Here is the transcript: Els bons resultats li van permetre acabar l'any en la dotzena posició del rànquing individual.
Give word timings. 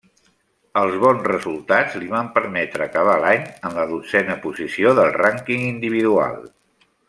Els 0.79 0.95
bons 1.03 1.27
resultats 1.31 1.97
li 2.03 2.07
van 2.13 2.31
permetre 2.39 2.87
acabar 2.87 3.19
l'any 3.25 3.45
en 3.69 3.77
la 3.81 3.85
dotzena 3.93 4.39
posició 4.49 4.95
del 5.01 5.15
rànquing 5.21 5.65
individual. 5.71 6.43